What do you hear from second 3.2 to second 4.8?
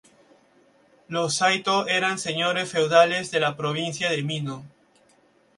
de la Provincia de Mino.